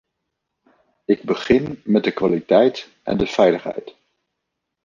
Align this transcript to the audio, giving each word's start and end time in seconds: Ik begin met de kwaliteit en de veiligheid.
Ik 1.05 1.21
begin 1.23 1.81
met 1.83 2.03
de 2.03 2.11
kwaliteit 2.11 2.89
en 3.03 3.17
de 3.17 3.25
veiligheid. 3.27 3.95